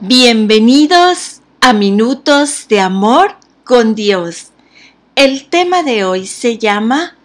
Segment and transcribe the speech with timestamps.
[0.00, 4.52] Bienvenidos a Minutos de Amor con Dios.
[5.16, 7.16] El tema de hoy se llama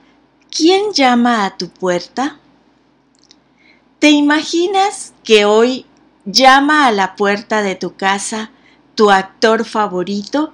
[0.49, 2.39] ¿Quién llama a tu puerta?
[3.99, 5.85] ¿Te imaginas que hoy
[6.25, 8.49] llama a la puerta de tu casa
[8.95, 10.51] tu actor favorito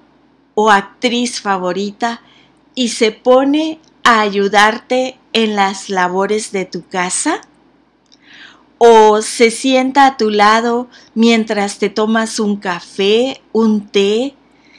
[0.55, 2.21] o actriz favorita
[2.75, 7.39] y se pone a ayudarte en las labores de tu casa?
[8.79, 14.35] O se sienta a tu lado mientras te tomas un café, un té,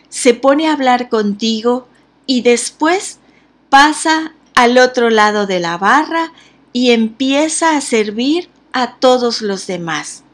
[0.08, 1.86] se pone a hablar contigo
[2.26, 3.18] y después
[3.68, 6.32] pasa al otro lado de la barra
[6.72, 10.24] y empieza a servir a todos los demás.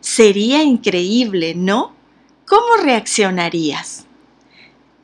[0.00, 1.94] Sería increíble, ¿no?
[2.44, 4.06] ¿Cómo reaccionarías?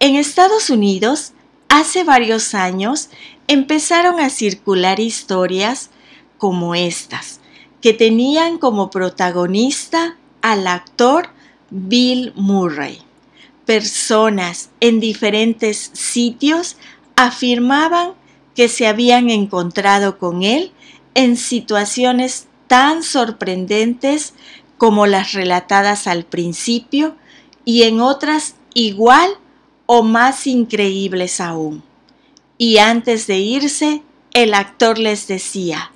[0.00, 1.34] En Estados Unidos,
[1.68, 3.10] hace varios años,
[3.46, 5.90] empezaron a circular historias
[6.36, 7.40] como estas
[7.80, 11.28] que tenían como protagonista al actor
[11.70, 12.98] Bill Murray.
[13.64, 16.76] Personas en diferentes sitios
[17.16, 18.12] afirmaban
[18.54, 20.72] que se habían encontrado con él
[21.14, 24.34] en situaciones tan sorprendentes
[24.78, 27.16] como las relatadas al principio
[27.64, 29.30] y en otras igual
[29.86, 31.82] o más increíbles aún.
[32.56, 35.92] Y antes de irse, el actor les decía,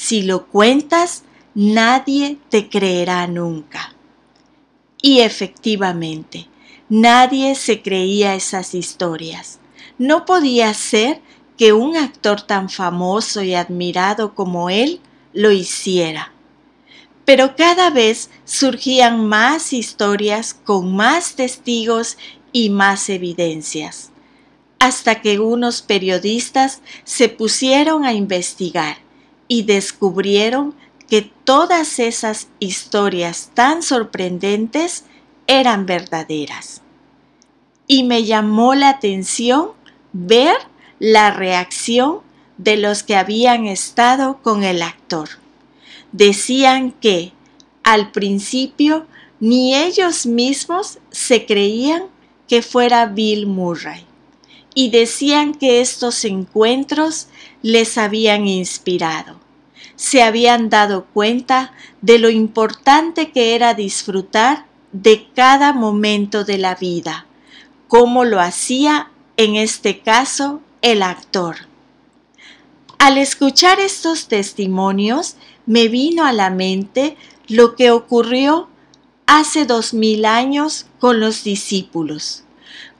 [0.00, 3.94] si lo cuentas, nadie te creerá nunca.
[5.02, 6.48] Y efectivamente,
[6.88, 9.60] nadie se creía esas historias.
[9.98, 11.20] No podía ser
[11.58, 15.02] que un actor tan famoso y admirado como él
[15.34, 16.32] lo hiciera.
[17.26, 22.16] Pero cada vez surgían más historias con más testigos
[22.52, 24.12] y más evidencias,
[24.78, 29.09] hasta que unos periodistas se pusieron a investigar
[29.50, 30.76] y descubrieron
[31.08, 35.06] que todas esas historias tan sorprendentes
[35.48, 36.82] eran verdaderas.
[37.88, 39.72] Y me llamó la atención
[40.12, 40.54] ver
[41.00, 42.20] la reacción
[42.58, 45.28] de los que habían estado con el actor.
[46.12, 47.32] Decían que
[47.82, 49.08] al principio
[49.40, 52.04] ni ellos mismos se creían
[52.46, 54.09] que fuera Bill Murray
[54.80, 57.26] y decían que estos encuentros
[57.60, 59.38] les habían inspirado.
[59.94, 66.76] Se habían dado cuenta de lo importante que era disfrutar de cada momento de la
[66.76, 67.26] vida,
[67.88, 71.56] como lo hacía en este caso el actor.
[72.96, 75.36] Al escuchar estos testimonios,
[75.66, 78.70] me vino a la mente lo que ocurrió
[79.26, 82.44] hace dos mil años con los discípulos,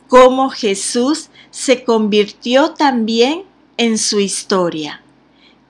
[0.09, 3.45] cómo Jesús se convirtió también
[3.77, 5.03] en su historia,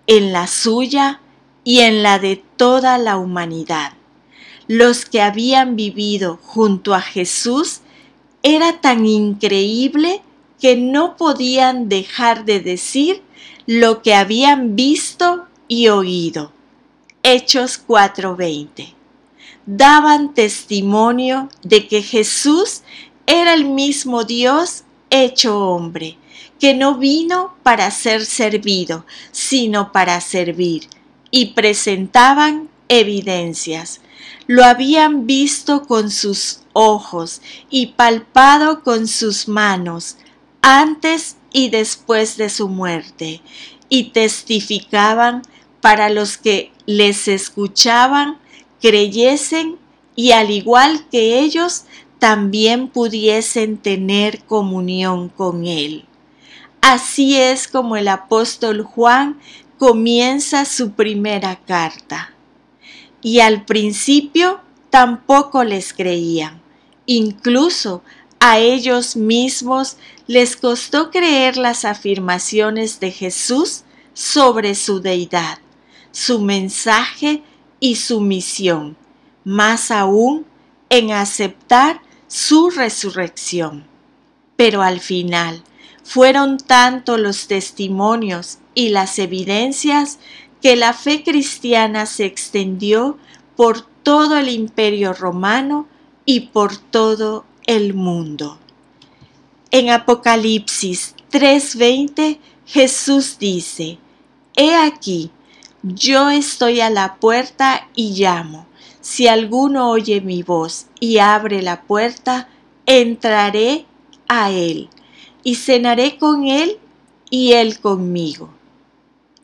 [0.07, 1.21] en la suya
[1.65, 3.93] y en la de toda la humanidad.
[4.67, 7.81] Los que habían vivido junto a Jesús
[8.43, 10.23] era tan increíble
[10.61, 13.23] que no podían dejar de decir
[13.67, 16.53] lo que habían visto y oído.
[17.23, 18.95] Hechos 4:20.
[19.67, 22.83] Daban testimonio de que Jesús
[23.27, 26.17] era el mismo Dios hecho hombre,
[26.59, 30.89] que no vino para ser servido, sino para servir,
[31.31, 34.01] y presentaban evidencias.
[34.47, 40.17] Lo habían visto con sus ojos y palpado con sus manos,
[40.63, 43.43] antes y después de su muerte,
[43.89, 45.43] y testificaban
[45.81, 48.39] para los que les escuchaban,
[48.81, 49.77] creyesen
[50.15, 51.85] y al igual que ellos
[52.21, 56.05] también pudiesen tener comunión con Él.
[56.81, 59.41] Así es como el apóstol Juan
[59.79, 62.33] comienza su primera carta.
[63.23, 64.61] Y al principio
[64.91, 66.61] tampoco les creían.
[67.07, 68.03] Incluso
[68.39, 75.59] a ellos mismos les costó creer las afirmaciones de Jesús sobre su deidad,
[76.13, 77.43] su mensaje
[77.81, 78.97] y su misión,
[79.45, 80.47] más aún
[80.91, 83.85] en aceptar su resurrección.
[84.55, 85.65] Pero al final
[86.05, 90.21] fueron tanto los testimonios y las evidencias
[90.63, 93.19] que la fe cristiana se extendió
[93.57, 95.89] por todo el imperio romano
[96.25, 98.59] y por todo el mundo.
[99.73, 103.99] En Apocalipsis 3:20 Jesús dice,
[104.55, 105.33] He aquí,
[105.83, 108.70] yo estoy a la puerta y llamo.
[109.01, 112.49] Si alguno oye mi voz y abre la puerta,
[112.87, 113.87] entraré
[114.29, 114.89] a él
[115.43, 116.79] y cenaré con él
[117.31, 118.51] y él conmigo.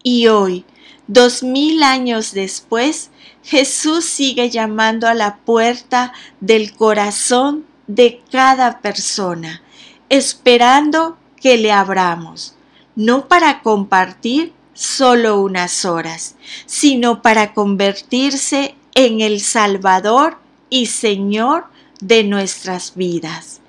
[0.02, 0.64] Y hoy
[1.08, 3.10] Dos mil años después,
[3.44, 9.62] Jesús sigue llamando a la puerta del corazón de cada persona,
[10.08, 12.56] esperando que le abramos,
[12.96, 16.34] no para compartir solo unas horas,
[16.66, 20.38] sino para convertirse en el Salvador
[20.70, 21.66] y Señor
[22.00, 23.60] de nuestras vidas.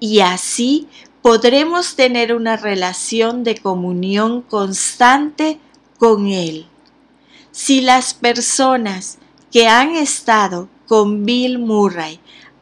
[0.00, 0.88] Y así
[1.20, 5.60] podremos tener una relación de comunión constante
[5.98, 6.66] con Él.
[7.52, 9.18] Si las personas
[9.52, 12.18] que han estado con Bill Murray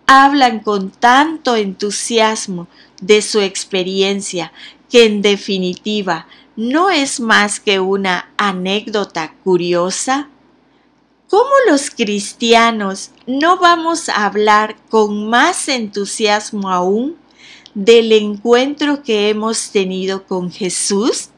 [0.07, 2.67] hablan con tanto entusiasmo
[3.01, 4.53] de su experiencia
[4.91, 6.27] que en definitiva
[6.57, 10.31] no es más que una anécdota curiosa,
[11.29, 17.17] ¿cómo los cristianos no vamos a hablar con más entusiasmo aún
[17.75, 21.29] del encuentro que hemos tenido con Jesús?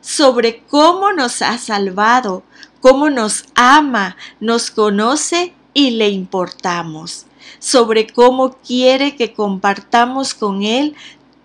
[0.00, 2.42] Sobre cómo nos ha salvado,
[2.80, 7.26] cómo nos ama, nos conoce y le importamos,
[7.58, 10.94] sobre cómo quiere que compartamos con Él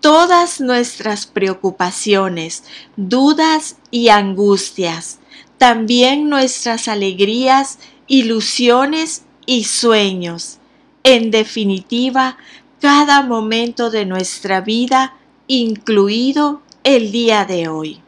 [0.00, 2.64] todas nuestras preocupaciones,
[2.96, 5.18] dudas y angustias,
[5.58, 10.58] también nuestras alegrías, ilusiones y sueños.
[11.02, 12.36] En definitiva,
[12.80, 15.14] cada momento de nuestra vida,
[15.46, 18.00] incluido el día de hoy.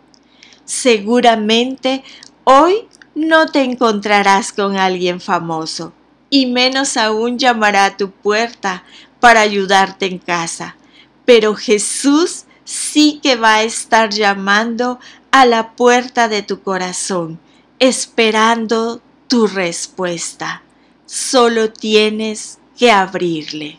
[0.64, 2.04] Seguramente
[2.44, 5.92] hoy no te encontrarás con alguien famoso,
[6.30, 8.84] y menos aún llamará a tu puerta
[9.20, 10.76] para ayudarte en casa.
[11.24, 17.38] Pero Jesús sí que va a estar llamando a la puerta de tu corazón,
[17.78, 20.62] esperando tu respuesta.
[21.06, 23.78] Solo tienes que abrirle.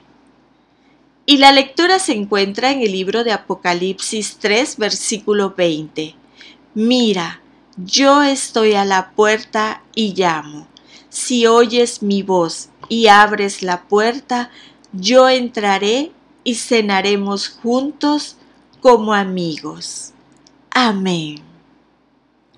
[1.25, 6.16] Y la lectura se encuentra en el libro de Apocalipsis 3, versículo 20.
[6.74, 7.42] Mira,
[7.78, 10.68] yo estoy a la puerta y llamo.
[11.10, 14.50] Si oyes mi voz y abres la puerta,
[14.92, 16.12] yo entraré
[16.44, 18.38] y cenaremos juntos
[18.81, 20.13] como amigos.
[20.84, 21.49] Amém.